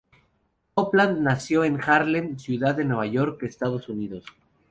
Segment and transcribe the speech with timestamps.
[0.73, 4.25] Copeland nació en Harlem, Ciudad de Nueva York, Estados Unidos.